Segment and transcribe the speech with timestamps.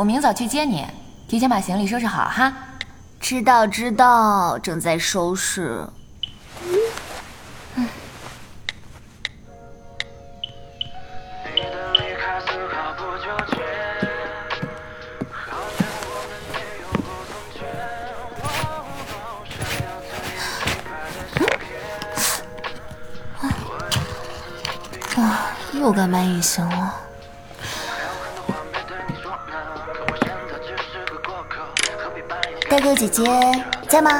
[0.00, 0.86] 我明早去接你，
[1.28, 2.50] 提前把行李收拾好哈。
[3.20, 5.86] 知道知道，正在收拾。
[25.18, 27.09] 啊，又该买隐形了。
[32.80, 33.24] 哥哥姐姐
[33.86, 34.10] 在吗？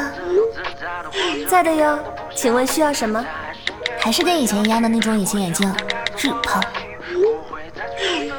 [1.49, 1.99] 在的哟，
[2.37, 3.25] 请问需要什么？
[3.99, 5.67] 还是跟以前一样的那种隐形眼镜，
[6.19, 6.61] 日抛。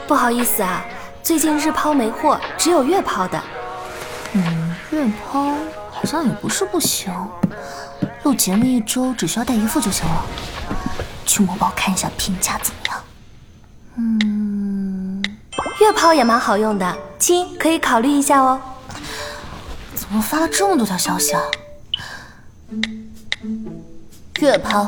[0.08, 0.86] 不好意思啊，
[1.24, 3.42] 最近日抛没货，只有月抛的。
[4.34, 5.56] 嗯，月抛
[5.90, 7.12] 好像也不是不行，
[8.22, 10.24] 录节目一周只需要带一副就行了。
[11.26, 13.04] 去某宝看一下评价怎么样？
[13.96, 15.24] 嗯，
[15.80, 18.62] 月抛也蛮好用的，亲可以考虑一下哦。
[20.12, 21.42] 怎么发了这么多条消息啊？
[24.42, 24.86] 月抛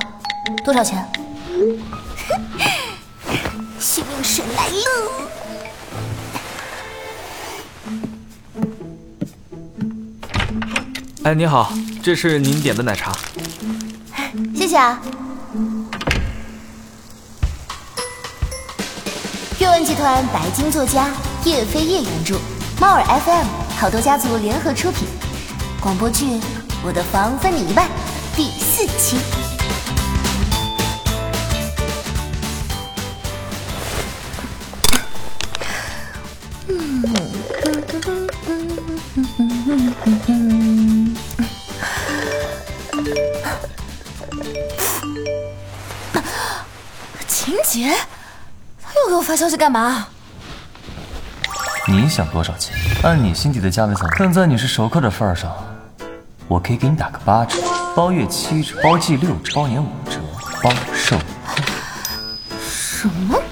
[0.65, 1.09] 多少钱？
[3.79, 4.81] 幸运水来喽！
[11.23, 11.71] 哎，你好，
[12.03, 13.13] 这是您点的奶茶。
[14.53, 15.01] 谢谢啊。
[19.57, 21.09] 阅文集团白金作家
[21.45, 22.37] 叶飞叶原著，
[22.77, 25.05] 猫耳 FM 好多家族联合出品，
[25.81, 26.25] 广播剧
[26.85, 27.85] 《我的房分你一半》
[28.33, 29.17] 第四期。
[47.27, 47.93] 秦杰，
[48.81, 50.07] 他又给我发消息干嘛？
[51.85, 52.73] 你想多少钱？
[53.03, 54.07] 按你心底的价位走。
[54.11, 55.51] 看在你是熟客的份上，
[56.47, 57.57] 我可以给你打个八折，
[57.93, 60.21] 包月七折，包季六折，包年五折，
[60.63, 61.55] 包售后。
[62.61, 63.42] 什么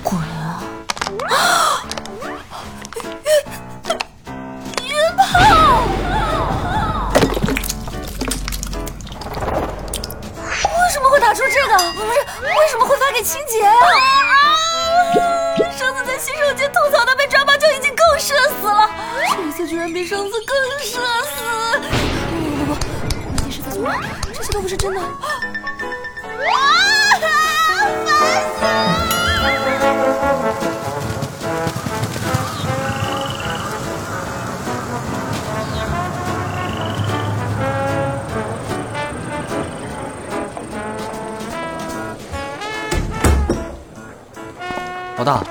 [45.17, 45.43] 老大，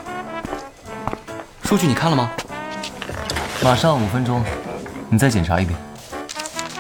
[1.65, 2.31] 数据你看了吗？
[3.63, 4.43] 马上五分钟，
[5.11, 5.79] 你再检查一遍。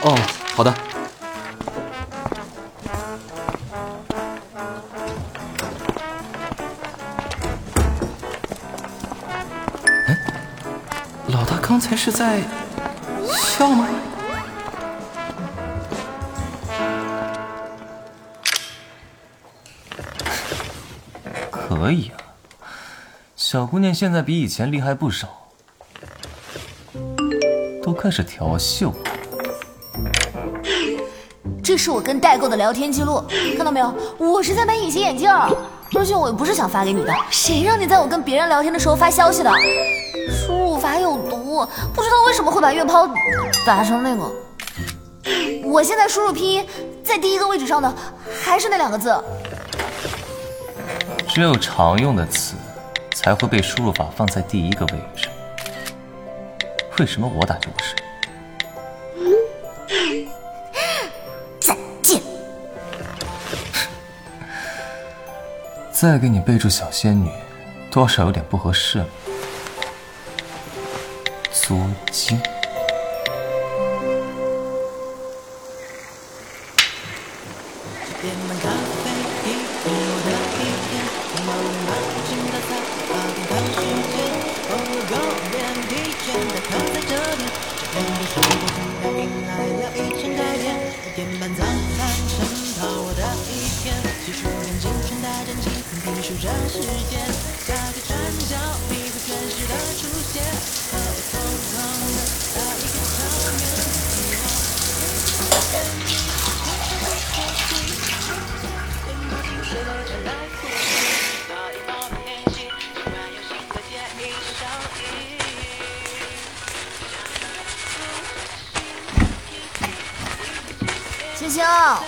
[0.02, 0.18] 哦，
[0.56, 0.74] 好的。
[10.06, 10.18] 哎，
[11.28, 12.40] 老大刚才是在
[13.28, 13.86] 笑吗？
[21.50, 22.19] 可以啊，
[23.52, 25.26] 小姑娘现在比以前厉害不少，
[27.82, 28.94] 都开始调戏我。
[31.60, 33.20] 这是我跟代购的聊天记录，
[33.56, 33.92] 看到没有？
[34.18, 35.28] 我是在买隐形眼镜，
[35.98, 37.12] 而且我又不是想发给你的。
[37.28, 39.50] 谁让你在我跟别人聊天的时候发消息的？
[40.30, 43.10] 输入法有毒，不知道为什么会把月抛
[43.66, 44.30] 打成那个。
[45.64, 46.64] 我现在输入拼音，
[47.02, 47.92] 在第一个位置上的
[48.44, 49.12] 还是那两个字。
[51.26, 52.54] 只有常用的词
[53.22, 55.28] 才会被输入法放在第一个位置。
[56.98, 57.94] 为什么我打就不是？
[61.60, 62.22] 再见。
[65.92, 67.30] 再给你备注小仙女，
[67.90, 69.06] 多少有点不合适了。
[71.52, 71.78] 作
[72.10, 72.40] 精。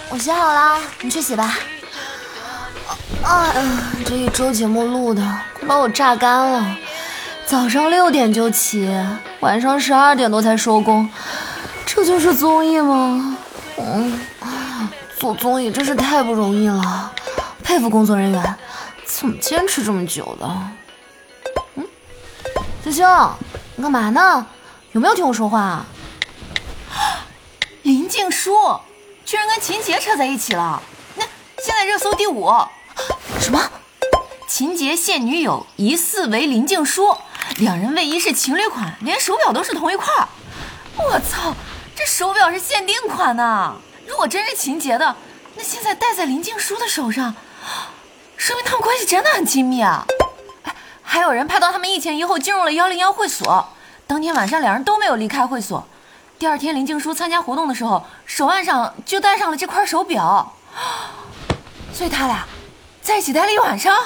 [0.09, 1.59] 我洗好了，你去洗吧。
[3.23, 5.23] 哎呀，这一周节目录的
[5.55, 6.77] 快把我榨干了。
[7.47, 8.89] 早上六点就起，
[9.41, 11.09] 晚上十二点多才收工，
[11.87, 13.37] 这就是综艺吗？
[13.79, 14.19] 嗯，
[15.19, 17.13] 做综艺真是太不容易了，
[17.63, 18.57] 佩服工作人员，
[19.05, 20.47] 怎么坚持这么久的？
[21.77, 21.87] 嗯，
[22.83, 23.07] 子星，
[23.77, 24.47] 你干嘛呢？
[24.93, 25.87] 有没有听我说话啊？
[27.83, 28.53] 林静书
[29.33, 30.83] 居然跟秦杰扯在一起了，
[31.15, 31.25] 那
[31.57, 32.53] 现在热搜第五。
[33.41, 33.59] 什么？
[34.47, 37.17] 秦杰现女友疑似为林静姝，
[37.57, 40.29] 两人卫衣是情侣款，连手表都是同一块儿。
[40.99, 41.55] 我操，
[41.97, 43.75] 这手表是限定款呢！
[44.07, 45.17] 如果真是秦杰的，
[45.55, 47.35] 那现在戴在林静姝的手上，
[48.37, 50.07] 说明他们关系真的很亲密啊！
[51.03, 53.67] 还有人拍到他们一前一后进入了幺零幺会所，
[54.07, 55.89] 当天晚上两人都没有离开会所。
[56.43, 60.53] 第二天林静书参加活动的时候，手腕上就戴上了这块手表，
[61.95, 62.45] 所以他俩
[63.01, 63.97] 在一起待了一晚上。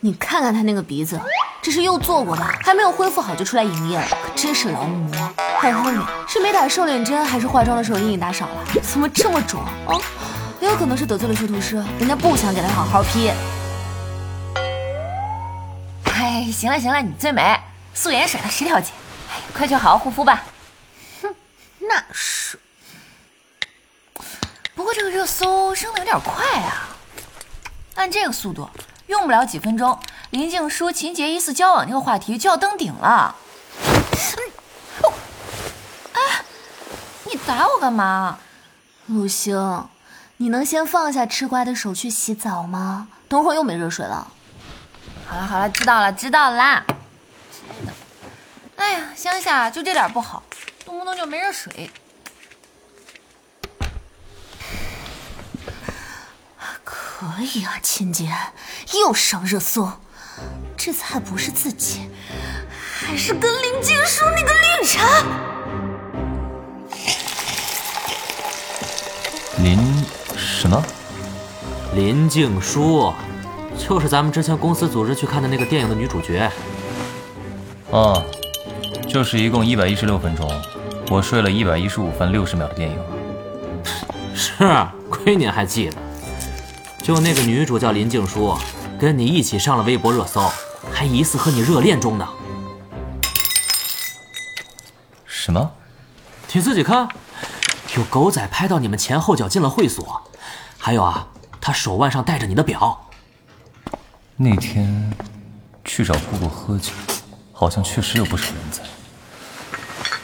[0.00, 1.20] 你看看他那个鼻子，
[1.62, 5.32] 这是又做过的，还没有恢复好就出来营业了，可真是劳模。
[5.60, 8.64] 还有后面是没打瘦脸针，还是化妆的时候阴影打少了？
[8.82, 9.94] 怎么这么肿啊？
[10.60, 13.30] 也有可能是得罪了修图师，人家不想给他好好 P。
[16.06, 17.56] 哎，行了行了，你最美，
[17.94, 18.90] 素颜甩了十条街。
[19.46, 20.44] 哎，快去好好护肤吧。
[21.22, 21.34] 哼，
[21.78, 22.58] 那是。
[24.74, 26.88] 不过这个热搜升的有点快啊，
[27.94, 28.68] 按这个速度。
[29.06, 29.98] 用不了几分钟，
[30.30, 33.36] 林静书、秦杰疑似交往这个话题就要登顶了。
[36.12, 36.44] 哎，
[37.24, 38.38] 你打我干嘛？
[39.06, 39.86] 陆星，
[40.38, 43.06] 你能先放下吃瓜的手去洗澡吗？
[43.28, 44.26] 等会儿又没热水了。
[45.28, 46.84] 好了好了，知道了知道啦。
[48.76, 50.42] 哎呀，乡下就这点不好，
[50.84, 51.90] 动不动就没热水。
[56.84, 58.30] 可以啊，亲姐
[58.94, 59.90] 又上热搜，
[60.76, 62.10] 这次还不是自己，
[63.00, 65.24] 还是跟林静书那个绿茶。
[69.58, 69.78] 林
[70.36, 70.82] 什么？
[71.94, 73.12] 林静书，
[73.78, 76.50] 就是咱们之前公司组织去看的那个电影的女主角。
[77.90, 78.22] 啊，
[79.08, 80.50] 就是一共一百一十六分钟，
[81.10, 82.98] 我睡了一百一十五分六十秒的电影。
[84.34, 84.52] 是，
[85.08, 85.96] 亏您还记得。
[87.02, 88.58] 就那个女主叫林静姝，
[88.98, 90.50] 跟你一起上了微博热搜，
[90.92, 92.28] 还疑似和你热恋中呢。
[95.24, 95.70] 什么？
[96.52, 97.08] 你自己看，
[97.96, 100.22] 有狗仔拍到你们前后脚进了会所，
[100.76, 101.28] 还有啊，
[101.60, 103.08] 他手腕上戴着你的表。
[104.36, 105.12] 那天
[105.84, 106.92] 去找姑姑喝酒，
[107.58, 108.82] 好像确实有不少人在。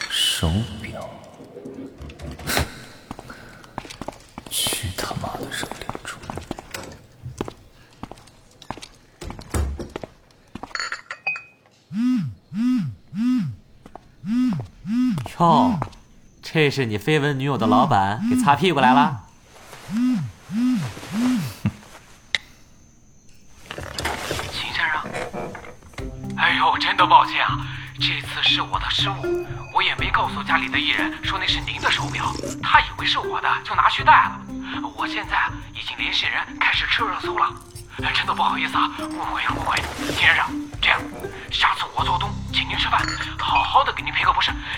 [0.07, 0.51] 手
[0.83, 1.09] 表，
[4.51, 6.19] 去他妈的热恋中！
[15.39, 15.79] 哟，
[16.43, 19.22] 这是你绯闻女友的老板给擦屁股来了。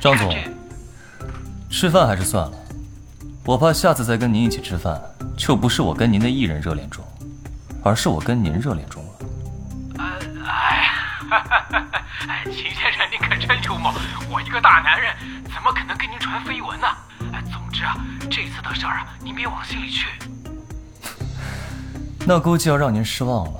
[0.05, 0.31] 张总，
[1.67, 2.53] 吃饭还是算了，
[3.43, 5.01] 我怕下次再跟您一起吃饭，
[5.35, 7.03] 就不是我跟您的艺人热恋中，
[7.83, 9.09] 而是我跟您热恋中了。
[10.45, 10.91] 哎，
[12.27, 13.91] 哎， 秦先生您可真幽默，
[14.29, 15.11] 我一个大男人
[15.45, 16.85] 怎么可能跟您传绯闻呢？
[17.33, 17.97] 哎，总之啊，
[18.29, 20.05] 这次的事儿啊，您别往心里去。
[22.27, 23.59] 那估计要让您失望了，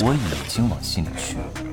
[0.00, 1.69] 我已经往心里去了。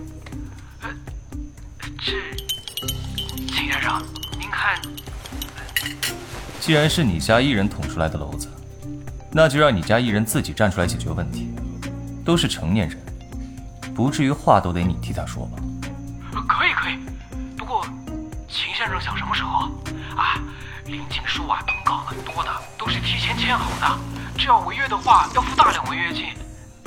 [6.67, 8.49] 既然是你家艺人捅出来的篓子，
[9.31, 11.55] 那就让你家艺人自己站出来解决问题。
[12.25, 12.99] 都是成年人，
[13.95, 15.63] 不至于话都得你替他说吧？
[16.45, 16.99] 可以可以，
[17.55, 17.85] 不过
[18.49, 19.71] 秦先生想什么时候啊？
[20.17, 20.43] 啊，
[20.87, 23.99] 林静书啊，通告很多的，都是提前签好的，
[24.37, 26.25] 这要违约的话要付大量违约金，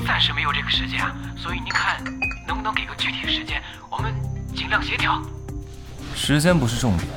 [0.06, 2.04] 暂时没有这个时间啊，所以您看
[2.46, 4.12] 能不能给个具体时间，我们
[4.54, 5.22] 尽量协调。
[6.14, 7.08] 时间不是重点，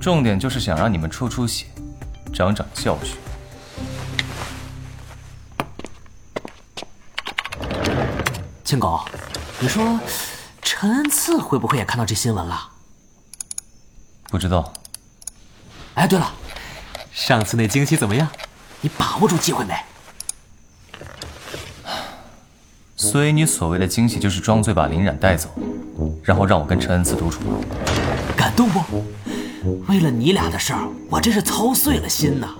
[0.00, 1.66] 重点就是想让你们出出血，
[2.32, 3.16] 长长教训。
[8.64, 9.00] 青狗，
[9.58, 9.98] 你说
[10.62, 12.70] 陈恩赐会不会也看到这新闻了？
[14.30, 14.72] 不知道。
[15.94, 16.32] 哎，对了，
[17.12, 18.28] 上次那惊喜怎么样？
[18.80, 19.74] 你把握住机会没？
[22.94, 25.48] 所以你所谓的惊喜就是装醉把林冉带走，
[26.22, 27.40] 然后让我跟陈恩赐独处。
[28.36, 29.04] 感动不？
[29.88, 32.54] 为了你俩的事儿，我真是操碎了心呐。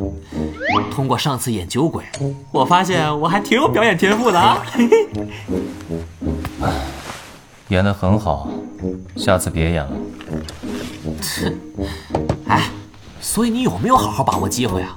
[0.90, 2.04] 通过上次演酒鬼，
[2.50, 4.62] 我发现我还挺有表演天赋的啊。
[7.68, 8.48] 演得很好，
[9.16, 9.92] 下次别演了。
[12.46, 12.70] 哎，
[13.20, 14.96] 所以你有没有好好把握机会啊？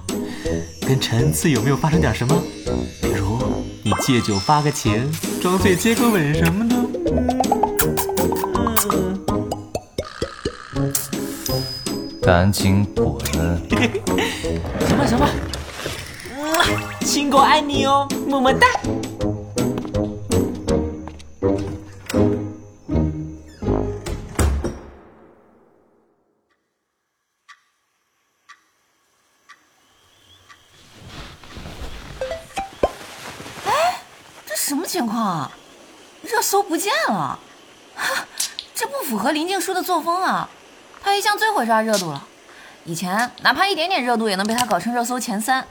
[0.87, 2.33] 跟陈恩赐有没有发生点什么？
[3.01, 3.37] 比如
[3.83, 6.75] 你借酒发个情，装醉接个吻什么的？
[12.31, 13.19] 赶紧滚！
[14.87, 15.29] 行吧行吧，
[17.01, 18.67] 亲狗爱你哦，么么哒。
[33.65, 33.99] 哎
[34.45, 35.51] 这什么情况啊？
[36.21, 37.37] 热搜不见了，
[37.93, 38.25] 哈，
[38.73, 40.49] 这不符合林静书的作风啊！
[41.03, 42.27] 他一向最会抓热度了，
[42.85, 45.65] 以前哪怕一点点热度也能被他搞成热搜前三。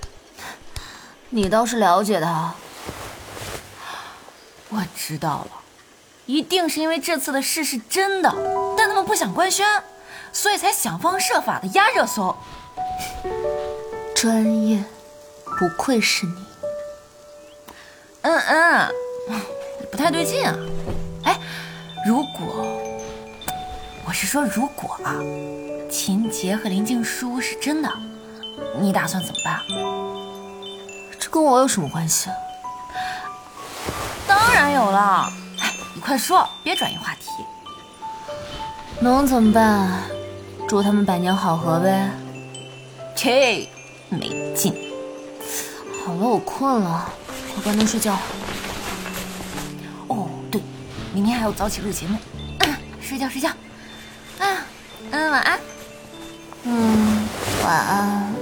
[1.30, 2.54] 你倒是了解他。
[4.68, 5.50] 我知道了，
[6.26, 8.32] 一定是因为这次的事是真的，
[8.76, 9.66] 但他们不想官宣，
[10.32, 12.37] 所以才想方设法的压热搜。
[14.14, 14.84] 专业，
[15.58, 16.46] 不愧是你。
[18.22, 18.94] 嗯嗯，
[19.90, 20.54] 不太对劲啊！
[21.25, 21.40] 哎，
[22.06, 22.69] 如果
[24.10, 25.14] 我是说如果啊，
[25.88, 27.88] 秦杰和林静书是真的，
[28.80, 29.60] 你打算怎么办？
[31.16, 32.28] 这跟我有什么关系？
[34.26, 35.32] 当然有了！
[35.60, 37.28] 哎，你快说，别转移话题。
[38.98, 40.02] 能怎么办？
[40.66, 42.10] 祝他们百年好合呗。
[43.14, 43.68] 切，
[44.08, 44.74] 没劲。
[46.04, 47.08] 好了，我困了，
[47.54, 48.18] 快关灯睡觉。
[50.08, 50.60] 哦，对，
[51.14, 52.18] 明天还要早起录节目。
[52.66, 53.48] 嗯，睡觉睡觉。
[54.40, 54.56] 嗯
[55.11, 55.61] 嗯，晚安。
[56.64, 57.28] 嗯，
[57.62, 58.35] 晚安。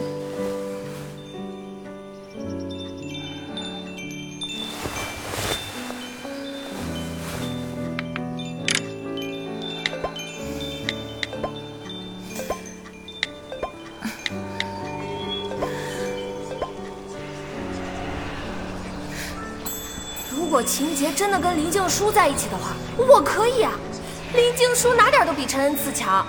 [20.30, 23.72] 如果秦杰真的跟林静书在一起的话，我可以啊。
[24.38, 26.24] 林静书哪点都比陈恩赐强。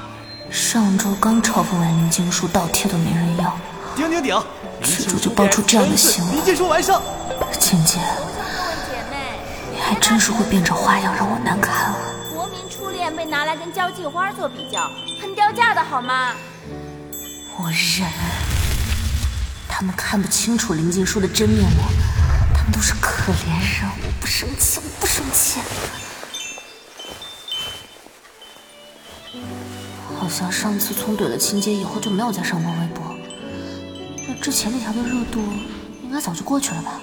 [0.50, 3.56] 上周刚嘲讽完林静书，倒贴都没人要，
[3.96, 4.36] 顶顶顶！
[4.82, 6.36] 吃主就爆出这样的新闻。
[6.36, 7.00] 林静书完胜。
[7.60, 8.00] 秦杰，
[9.72, 11.96] 你还真是会变着花样让我难堪啊！
[12.34, 14.90] 国民初恋被拿来跟交际花做比较，
[15.22, 16.34] 很掉价的好吗？
[17.60, 18.10] 我忍。
[19.68, 21.84] 他们看不清楚林静书的真面目，
[22.56, 23.88] 他们都是可怜人。
[24.02, 25.60] 我不生气，我不生气。
[30.30, 33.04] 像上次葱怼了秦杰以后就没有再上过微博，
[34.28, 35.42] 那之前那条的热度
[36.04, 37.02] 应该早就过去了吧？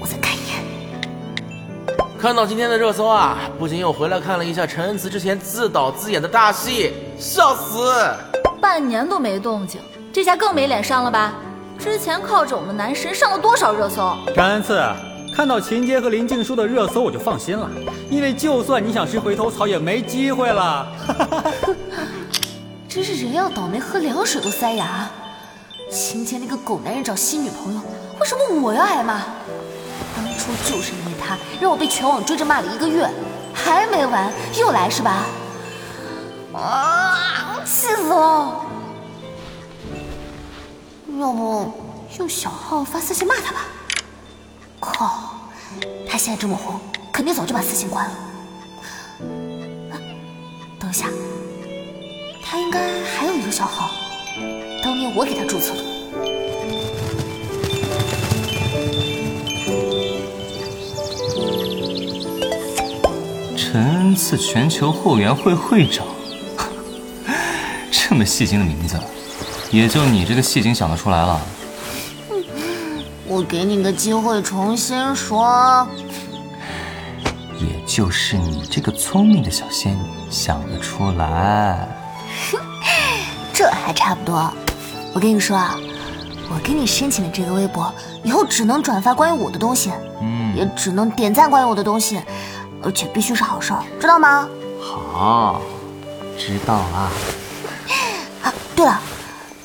[0.00, 1.98] 我再看一眼。
[2.18, 7.92] 看到今天的热搜啊，不禁又回来看了一下陈恩慈之前自导自演的大戏，笑死！
[8.60, 9.80] 半年都没动静，
[10.12, 11.34] 这下更没脸上了吧？
[11.78, 14.16] 之前靠着我们男神上了多少热搜？
[14.34, 14.80] 陈恩赐，
[15.34, 17.70] 看到秦杰和林静书的热搜我就放心了，
[18.10, 20.86] 因为就算你想吃回头草也没机会了。
[22.88, 25.08] 真是人要倒霉喝凉水都塞牙。
[25.90, 27.80] 秦杰那个狗男人找新女朋友，
[28.18, 29.20] 为什么我要挨骂？
[30.16, 33.08] 当初就是因为他让我被全网追着骂了一个月，
[33.52, 35.24] 还没完，又来是吧？
[36.54, 38.64] 啊，气死了！
[41.18, 41.72] 要不
[42.18, 43.66] 用小号发私信骂他吧？
[44.80, 45.34] 靠，
[46.08, 46.80] 他现在这么红，
[47.12, 48.12] 肯定早就把私信关了。
[50.80, 51.06] 等一下，
[52.50, 53.90] 他应该还有一个小号，
[54.82, 55.84] 当年我给他注册的。
[63.54, 66.06] 陈恩赐全球后援会会长，
[67.92, 68.98] 这么戏精的名字，
[69.70, 71.38] 也就你这个戏精想得出来了。
[73.26, 75.86] 我给你个机会重新说。
[77.60, 81.86] 也就是你这个聪明的小仙女想得出来。
[83.52, 84.52] 这还差不多。
[85.14, 85.76] 我跟你说啊，
[86.50, 87.92] 我给你申请的这个微博，
[88.22, 89.90] 以后只能转发关于我的东西，
[90.20, 92.20] 嗯，也只能点赞关于我的东西，
[92.82, 94.48] 而且必须是好事儿，知道吗？
[94.80, 95.60] 好，
[96.38, 97.10] 知道了。
[98.42, 99.00] 啊，对了，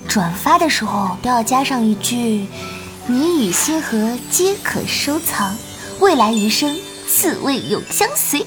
[0.08, 2.48] 转发的时候都要加上一句
[3.06, 5.56] “你与星河皆可收藏，
[6.00, 6.76] 未来余生
[7.08, 8.46] 此味永相随”。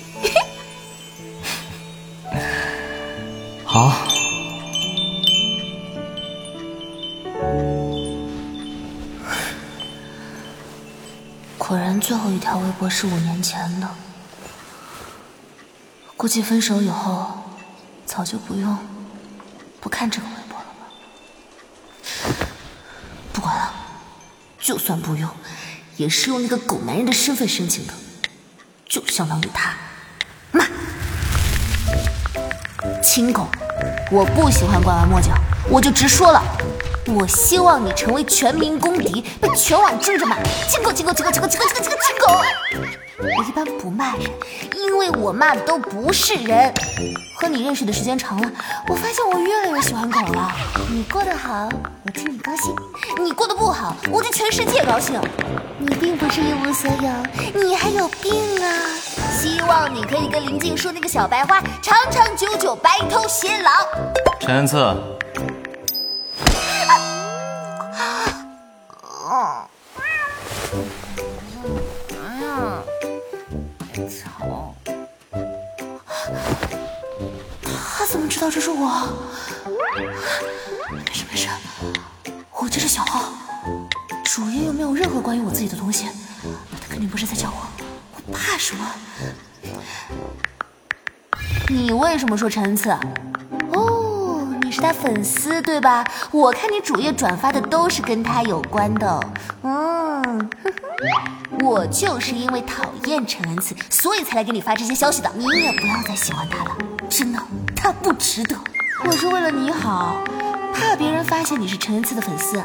[3.64, 3.92] 好。
[12.00, 13.88] 最后一条微博是五年前的。
[16.16, 17.42] 估计分手以后，
[18.06, 18.78] 早就不用
[19.80, 20.86] 不看这个微博了吧。
[23.32, 23.74] 不管了，
[24.58, 25.28] 就算不用，
[25.96, 27.92] 也是用那个狗男人的身份申请的，
[28.88, 29.74] 就相当于他
[30.52, 30.64] 骂
[33.02, 33.46] 亲狗。
[34.10, 35.34] 我不喜欢拐弯抹角，
[35.68, 36.42] 我就直说了。
[37.08, 40.36] 我希望你成为全民公敌，被全网争着骂。
[40.68, 42.26] 亲狗，亲狗，亲狗，亲狗，亲狗，亲狗，亲狗，
[43.36, 44.22] 我一般不骂人，
[44.74, 46.72] 因为我骂的都不是人。
[47.38, 48.50] 和你认识的时间长了，
[48.88, 50.50] 我发现我越来越喜欢狗了。
[50.90, 51.68] 你过得好，
[52.04, 52.74] 我替你高兴；
[53.22, 55.20] 你过得不好，我替全世界高兴。
[55.78, 58.32] 你并不是一无所有，你还有病
[58.64, 58.66] 啊！
[59.38, 63.70] 希望你可以跟林静说那个小白花长长久久，白头偕老。
[64.40, 64.76] 陈恩赐！
[78.78, 79.08] 我？
[80.90, 81.48] 没事没事，
[82.52, 83.32] 我这是小号，
[84.24, 86.06] 主页又没有任何关于我自己的东西，
[86.80, 87.66] 他肯定不是在叫我。
[88.26, 88.86] 我怕什么？
[91.68, 92.90] 你为什么说陈恩赐？
[93.72, 96.04] 哦，你是他粉丝对吧？
[96.30, 99.20] 我看你主页转发的都是跟他有关的。
[99.62, 100.50] 嗯。
[101.60, 105.30] 我就是因为讨厌陈恩赐，所以才来给你发这些消息的。
[105.34, 106.76] 你也不要再喜欢他了，
[107.08, 107.42] 真的，
[107.74, 108.56] 他不值得。
[109.04, 110.16] 我是为了你好，
[110.72, 112.62] 怕别人发现你是陈恩赐的粉丝，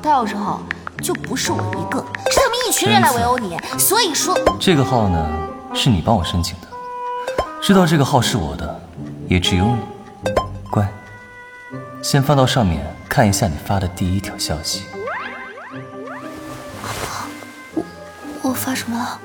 [0.00, 0.60] 到时候
[1.02, 1.98] 就不是我一个，
[2.30, 3.58] 是他们一群人来围殴你。
[3.78, 5.26] 所以说，这个号呢，
[5.74, 6.68] 是你帮我申请的，
[7.60, 8.80] 知道这个号是我的，
[9.28, 10.32] 也只有你。
[10.70, 10.86] 乖，
[12.02, 14.84] 先翻到上面看一下你发的第一条消息。
[17.74, 17.82] 我
[18.42, 19.20] 我发什么了？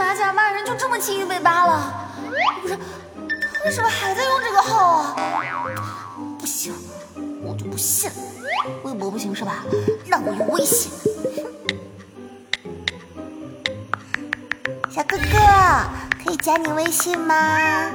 [0.00, 2.08] 马甲骂人就这么轻易被扒了。
[2.62, 5.14] 不是，他为什么还在用这个号啊？
[6.38, 6.74] 不行，
[7.42, 8.10] 我就不信。
[8.82, 9.62] 微博不行是吧？
[10.06, 10.90] 那我用微信。
[14.90, 15.24] 小哥哥，
[16.24, 17.90] 可以加你微信吗？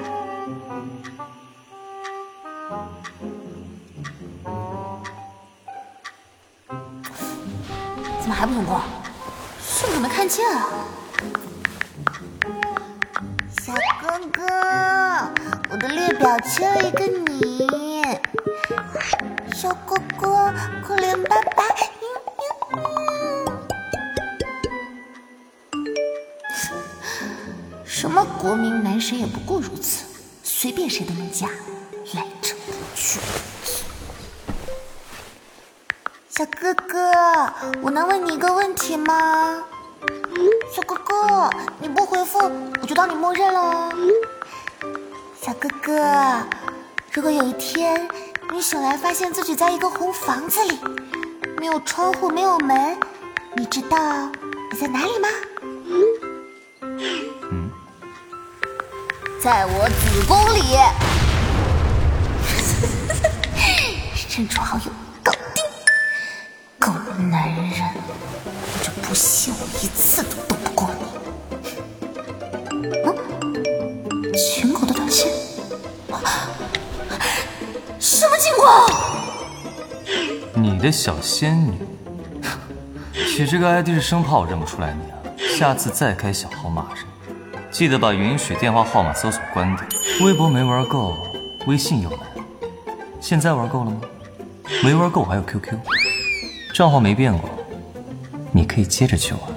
[8.21, 8.79] 怎么还不通过？
[9.59, 10.67] 是不是没看见啊？
[14.31, 14.43] 哥，
[15.69, 17.67] 我的列表缺了一个你。
[19.53, 21.63] 小哥哥，可怜爸爸。
[27.83, 30.05] 什么国民男神也不过如此，
[30.43, 31.47] 随便谁都能加，
[32.13, 33.19] 来者不拒。
[36.29, 37.11] 小哥哥，
[37.81, 39.63] 我能问你一个问题吗？
[40.75, 40.95] 小哥
[41.27, 42.37] 哥，你不回复，
[42.81, 43.91] 我就当你默认了。
[45.41, 46.43] 小哥哥，
[47.11, 48.07] 如果有一天
[48.51, 50.79] 你醒来发现自己在一个红房子里，
[51.57, 52.95] 没有窗户，没有门，
[53.55, 54.29] 你知道
[54.71, 55.27] 你在哪里吗？
[56.81, 57.71] 嗯，
[59.41, 60.77] 在我子宫里。
[64.27, 64.91] 删除好友。
[66.77, 67.81] 狗男人，
[68.43, 70.54] 我就不信我一次都斗
[80.85, 81.73] 写小仙女，
[83.13, 85.17] 取这个 ID 是生怕我认不出来你啊！
[85.57, 87.03] 下次再开小号骂人，
[87.71, 89.83] 记得把允许电话号码搜索关掉。
[90.23, 91.17] 微博没玩够，
[91.65, 92.43] 微信又来了，
[93.19, 94.01] 现在玩够了吗？
[94.83, 95.75] 没玩够还有 QQ。
[96.71, 97.49] 账号没变过，
[98.51, 99.54] 你可以接着去玩。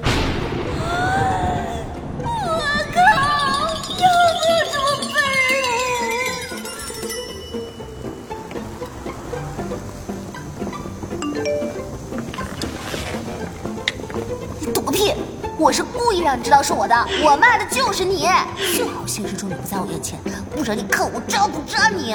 [16.62, 18.28] 是我的我骂的就是你。
[18.56, 20.18] 幸好现实中你不在我面前
[20.54, 22.14] 不然你看我扎不扎你。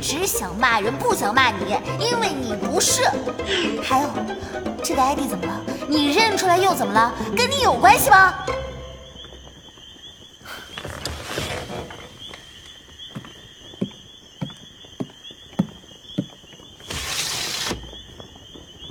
[0.00, 3.02] 只想骂人不想骂你因为你不是。
[3.82, 4.08] 还有
[4.82, 5.60] 这个 id 怎么了？
[5.88, 7.12] 你认出来又怎么了？
[7.36, 8.34] 跟你有关系吗？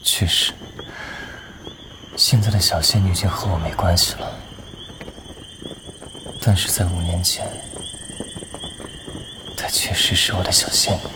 [0.04, 0.54] 确实
[2.16, 4.32] 现在的小仙女已经和我没关系了。
[6.48, 7.44] 但是在五年前，
[9.58, 11.15] 她确实是我的小仙女。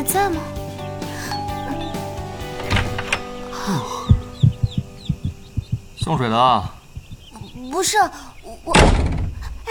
[0.00, 0.40] 房东没在吗？
[5.98, 6.74] 送水的啊，
[7.70, 9.70] 不是，我我，哎，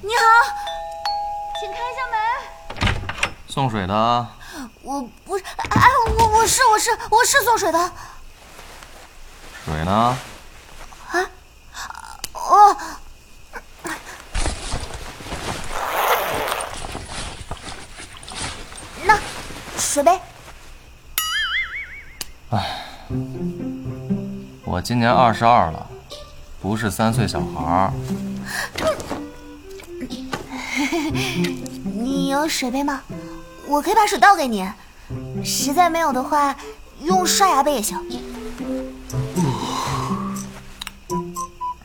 [0.00, 0.24] 你好，
[1.60, 2.16] 请开一下门。
[3.46, 4.34] 送水的啊。
[4.82, 5.82] 我不是，哎，
[6.16, 7.92] 我我是我是我是送水的。
[9.66, 10.16] 水呢？
[24.84, 25.86] 今年二十二了，
[26.60, 27.90] 不是三岁小孩儿。
[31.82, 33.00] 你有水杯吗？
[33.66, 34.68] 我可以把水倒给你。
[35.42, 36.54] 实在没有的话，
[37.02, 37.98] 用刷牙杯也行。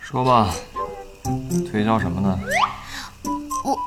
[0.02, 0.54] 说吧，
[1.72, 2.38] 推销什么呢？
[3.64, 3.80] 我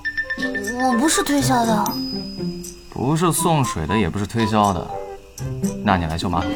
[0.88, 1.84] 我不是推销的，
[2.88, 4.90] 不是送水的，也不是推销的，
[5.84, 6.50] 那你来修马桶？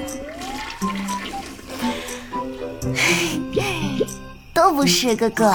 [4.53, 5.55] 都不是哥哥，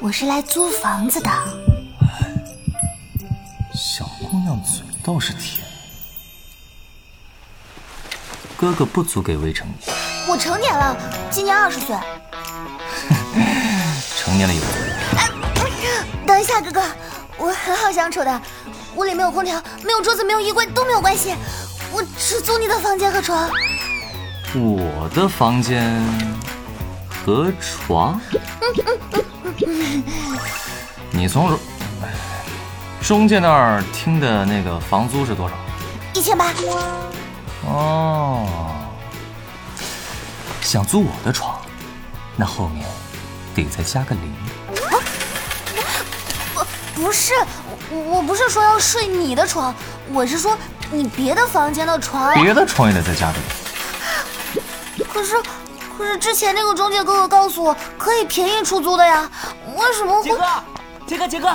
[0.00, 1.30] 我是来租房子的。
[3.74, 5.66] 小姑娘嘴倒是甜。
[8.56, 9.76] 哥哥不租给未成年，
[10.28, 10.96] 我成年了，
[11.30, 11.96] 今年二十岁。
[14.18, 14.98] 成年了有责任。
[16.26, 16.82] 等一下，哥哥，
[17.38, 18.42] 我很好相处的，
[18.96, 21.34] 屋里没有空调，没有桌子，没有衣柜都没有关系，
[21.92, 23.48] 我只租你的房间和床。
[24.54, 25.94] 我的房间
[27.28, 28.18] 和床，
[31.12, 31.58] 你从
[33.02, 35.54] 中介那儿听的那个房租是多少？
[36.14, 36.46] 一千八，
[37.66, 38.46] 哦，
[40.62, 41.60] 想租我的床，
[42.34, 42.86] 那后面
[43.54, 44.34] 得再加个零。
[46.94, 47.34] 不是，
[47.90, 49.74] 我我不是说要睡你的床，
[50.14, 50.56] 我是说
[50.90, 52.32] 你别的房间的床。
[52.42, 53.42] 别的床也得再加个零。
[55.12, 55.36] 可是
[56.20, 59.30] 之前那个中介哥哥告诉我可以便宜出租的呀，
[59.76, 60.28] 为什么会？
[60.28, 60.44] 杰哥，
[61.06, 61.48] 杰哥，杰哥，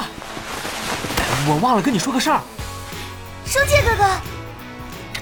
[1.48, 2.42] 我忘了跟你说个事儿。
[3.46, 4.04] 中介哥哥，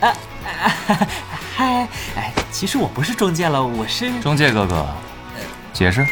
[0.01, 1.07] 哎哎
[1.55, 4.87] 嗨，哎，其实我不是中介了，我是中介哥哥，
[5.73, 6.05] 解释。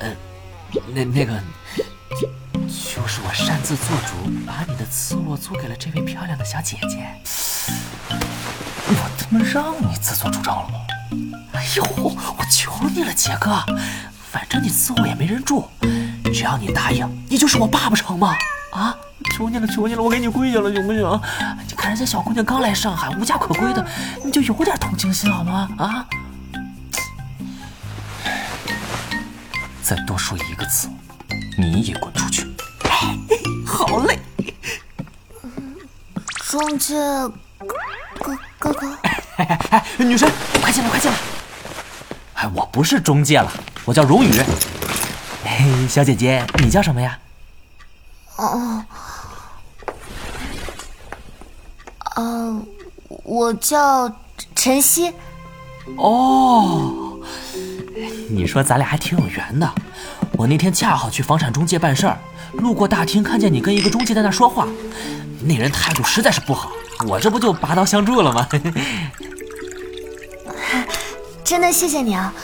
[0.00, 0.08] 呃
[0.92, 1.32] 那那个，
[2.58, 4.14] 就是我擅自做主，
[4.46, 7.06] 把你的次卧租给了这位漂亮的小姐姐。
[8.86, 10.80] 我他妈让你自作主张了吗？
[11.54, 13.64] 哎呦，我求你了，杰哥，
[14.30, 15.68] 反正你伺候也没人住，
[16.32, 18.36] 只要你答应，你就是我爸不成吗？
[18.72, 18.94] 啊，
[19.34, 21.20] 求你了，求你了，我给你跪下了，行不行？
[21.68, 23.86] 你看人家小姑娘刚来上海，无家可归的，
[24.24, 25.68] 你就有点同情心好吗？
[25.78, 26.06] 啊，
[29.82, 30.88] 再多说一个字，
[31.56, 32.46] 你也滚出去！
[33.64, 34.18] 好嘞。
[36.50, 36.94] 中介
[38.20, 38.98] 哥哥哥，
[39.36, 41.16] 哎哎， 女神，快进来，快进来！
[42.44, 43.50] 哎，我不是中介了，
[43.86, 44.30] 我叫荣宇。
[45.42, 47.18] 嘿，小姐姐，你叫什么呀？
[48.36, 48.84] 哦，
[52.16, 52.62] 呃，
[53.08, 54.14] 我叫
[54.54, 55.10] 晨曦。
[55.96, 57.18] 哦，
[58.28, 59.74] 你说咱俩还挺有缘的。
[60.32, 62.18] 我那天恰好去房产中介办事儿，
[62.52, 64.68] 路过大厅，看见你跟一个中介在那说话，
[65.40, 66.70] 那人态度实在是不好，
[67.08, 68.46] 我这不就拔刀相助了吗？
[71.54, 72.34] 真的谢谢你啊。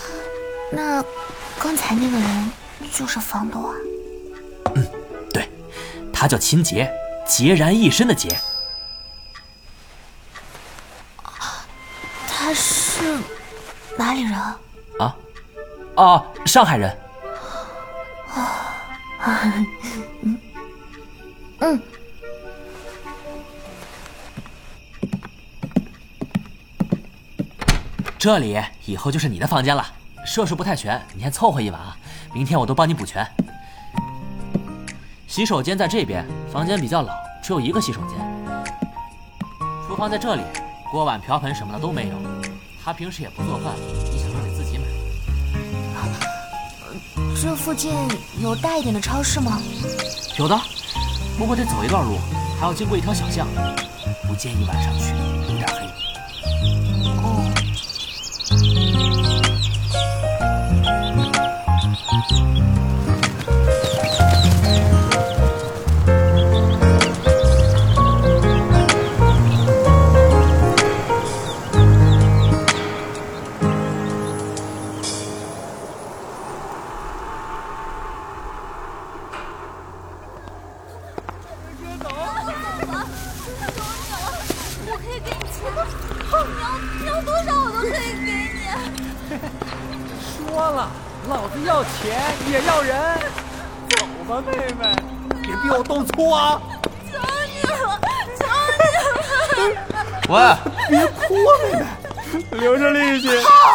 [0.70, 1.04] 那
[1.58, 2.52] 刚才那个人
[2.92, 3.74] 就是房东啊？
[4.76, 4.86] 嗯
[5.32, 5.50] 对，
[6.12, 6.88] 他叫秦杰，
[7.26, 8.32] 孑然一身的孑。
[12.28, 13.18] 他是
[13.98, 14.32] 哪里人？
[14.32, 15.16] 啊？
[15.96, 16.96] 哦，上海人。
[28.20, 29.82] 这里以后就是你的房间了，
[30.26, 31.96] 设施不太全，你先凑合一晚啊，
[32.34, 33.26] 明天我都帮你补全。
[35.26, 38.18] 洗手间在这边，房间比较老，只有一个洗手间。
[39.88, 40.42] 厨房在这里，
[40.92, 42.14] 锅碗瓢盆什么的都没有。
[42.84, 43.72] 他平时也不做饭，
[44.12, 44.84] 你想就得自己买。
[47.40, 47.90] 这附近
[48.42, 49.58] 有大一点的超市吗？
[50.38, 50.54] 有的，
[51.38, 52.18] 不过得走一段路，
[52.60, 53.48] 还要经过一条小巷，
[54.28, 55.14] 不建议晚上去，
[85.24, 85.58] 给你钱，
[86.46, 86.64] 你要
[87.00, 88.58] 你要多少我都可以给你。
[90.20, 90.88] 说了，
[91.28, 91.90] 老子要钱
[92.50, 92.96] 也要人。
[93.90, 94.82] 走吧，妹妹，
[95.42, 96.60] 别逼我动粗啊！
[97.10, 98.00] 求你了，
[98.38, 98.42] 求
[99.58, 99.98] 你了！
[100.28, 100.34] 喂，
[100.88, 101.82] 别哭啊，妹妹，
[102.60, 103.28] 留着力气，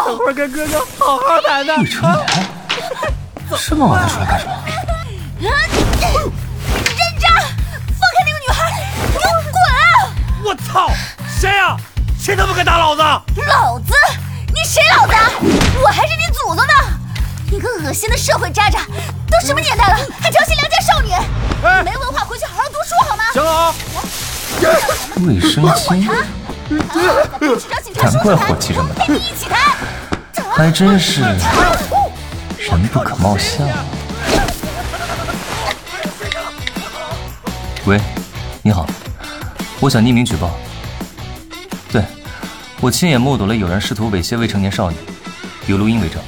[0.06, 1.84] 等会儿跟哥哥好好谈谈。
[1.84, 2.26] 玉成年，
[3.68, 4.65] 这么晚了出来干什么？
[12.26, 13.04] 谁他妈敢打老子？
[13.04, 13.94] 老子？
[14.48, 15.30] 你谁老子啊？
[15.80, 16.74] 我还是你祖宗呢！
[17.52, 18.80] 你个恶心的社会渣渣，
[19.30, 21.12] 都什么年代了，还调戏良家少女？
[21.64, 23.26] 哎没文化，回去好好读书好吗？
[23.32, 23.76] 行了啊，
[25.18, 26.10] 卫生巾，
[27.42, 29.60] 我去找警察叔难怪叔谈，火气这么大陪你一起谈。
[30.56, 33.68] 还真是人不可貌相。
[37.86, 38.02] 喂，
[38.64, 38.88] 你好，
[39.80, 40.50] 我想匿名举报。
[42.82, 44.98] 我亲眼目睹了有人试图猥亵未成年少女，
[45.68, 46.22] 有录音为证。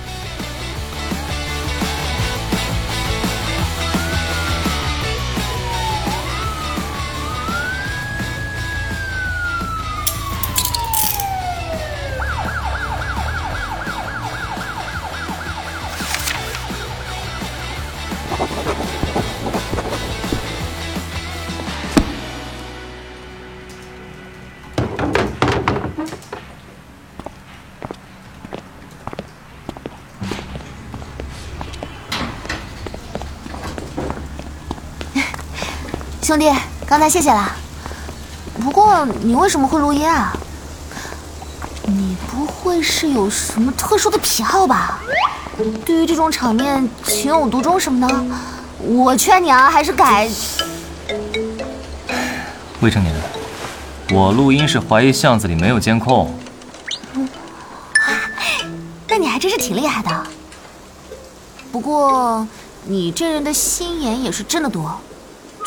[37.08, 37.56] 弟，刚才谢谢啦。
[38.62, 40.34] 不过你为什么会录音啊？
[41.86, 45.00] 你不会是有什么特殊的癖好吧？
[45.86, 48.26] 对于这种场面情有独钟什么的，
[48.80, 50.28] 我劝你啊，还是改。
[52.82, 53.16] 未成年，
[54.12, 56.38] 我录音是怀疑巷子里没有监控。
[59.08, 60.28] 那你还真是挺厉害的。
[61.72, 62.46] 不过
[62.86, 65.00] 你这人的心眼也是真的多。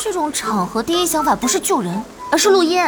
[0.03, 2.83] 这种场合第一想法不是救人，而是录音。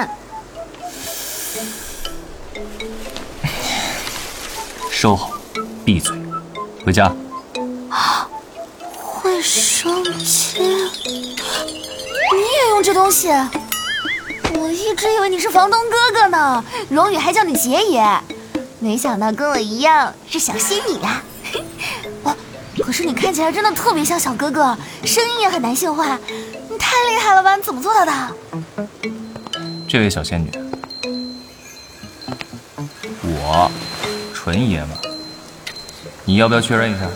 [4.90, 5.32] 收好，
[5.86, 6.16] 闭嘴，
[6.84, 7.14] 回家。
[8.96, 13.30] 会生气，你也用这东西？
[14.56, 18.20] 我一直以为你是房东哥哥呢，荣宇还叫你杰爷，
[18.80, 21.22] 没想到跟我一样是小仙女呀、
[22.24, 22.36] 哦，
[22.84, 26.20] 可是你看起来真的特别像小哥哥，声音也很男性化，
[26.63, 26.63] 你
[27.10, 27.56] 厉害了吧？
[27.56, 28.12] 你怎么做到的？
[29.88, 30.52] 这位小仙女，
[33.22, 33.70] 我
[34.34, 34.90] 纯爷们，
[36.26, 37.08] 你要不要确认一下？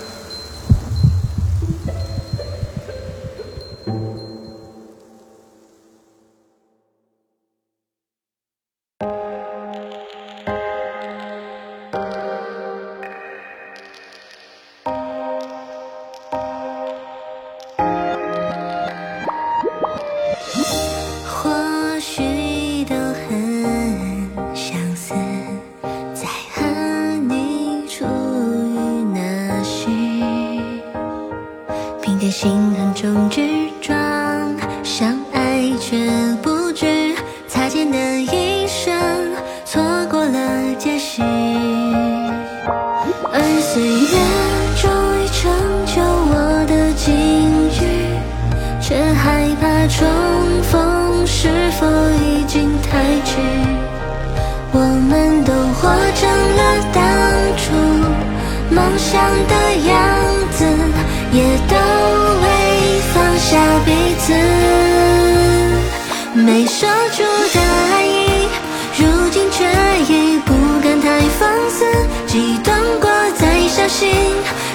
[67.17, 68.47] 初的爱意，
[68.95, 69.65] 如今却
[70.13, 70.53] 已不
[70.83, 71.83] 敢太放肆，
[72.27, 74.13] 激动过再小心，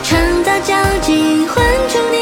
[0.03, 2.22] 创造交集，换出你。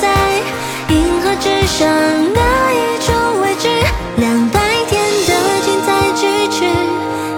[0.00, 0.08] 在
[0.88, 1.88] 银河之上
[2.34, 3.68] 那一种未知
[4.16, 6.64] 两百天的近在咫尺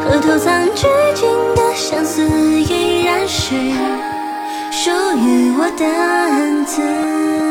[0.05, 3.55] 和偷藏至今的相思依然是
[4.71, 7.46] 属于我的恩赐